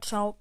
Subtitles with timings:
[0.00, 0.34] 烧